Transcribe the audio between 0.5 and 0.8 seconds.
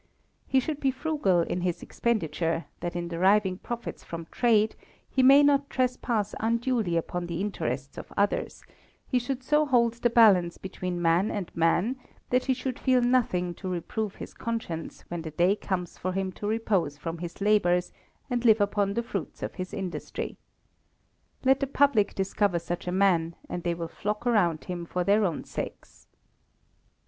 should